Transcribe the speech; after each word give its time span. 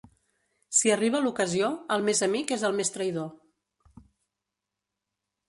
Si 0.77 0.93
arriba 0.93 1.21
l'ocasió, 1.25 1.69
el 1.97 2.07
més 2.07 2.23
amic 2.29 2.55
és 2.57 2.65
el 2.71 2.75
més 2.81 2.93
traïdor. 2.97 4.01